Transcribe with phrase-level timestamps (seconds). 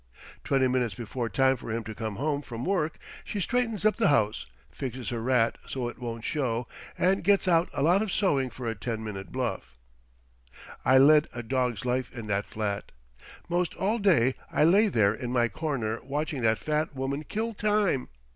[0.43, 4.07] Twenty minutes before time for him to come home from work she straightens up the
[4.07, 8.49] house, fixes her rat so it won't show, and gets out a lot of sewing
[8.49, 9.77] for a ten minute bluff.
[10.83, 12.91] I led a dog's life in that flat.
[13.47, 18.09] 'Most all day I lay there in my corner watching that fat woman kill time.